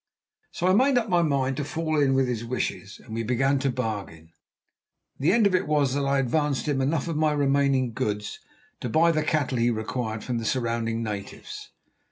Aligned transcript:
So 0.49 0.65
I 0.65 0.73
made 0.73 0.97
up 0.97 1.09
my 1.09 1.21
mind 1.21 1.57
to 1.57 1.63
fall 1.63 2.01
in 2.01 2.15
with 2.15 2.27
his 2.27 2.43
wishes, 2.43 2.99
and 3.05 3.13
we 3.13 3.21
began 3.21 3.59
to 3.59 3.69
bargain. 3.69 4.31
The 5.19 5.31
end 5.31 5.45
of 5.45 5.53
it 5.53 5.67
was 5.67 5.93
that 5.93 6.03
I 6.07 6.17
advanced 6.17 6.67
him 6.67 6.81
enough 6.81 7.07
of 7.07 7.17
my 7.17 7.33
remaining 7.33 7.93
goods 7.93 8.39
to 8.79 8.89
buy 8.89 9.11
the 9.11 9.21
cattle 9.21 9.59
he 9.59 9.69
required 9.69 10.23
from 10.23 10.39
the 10.39 10.45
surrounding 10.45 11.03
natives. 11.03 11.69